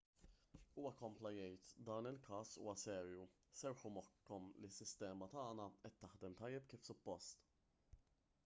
huwa 0.75 0.91
kompla 1.01 1.31
jgħid 1.33 1.73
dan 1.89 2.07
il-każ 2.11 2.53
huwa 2.61 2.73
serju 2.83 3.27
serrħu 3.59 3.91
moħħkom 3.99 4.47
li 4.63 4.71
s-sistema 4.73 5.27
tagħna 5.35 5.67
qed 5.83 5.99
taħdem 6.05 6.39
tajjeb 6.41 6.71
kif 6.73 6.89
suppost 6.89 7.47